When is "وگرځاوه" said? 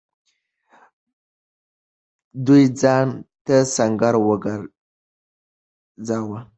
4.27-6.39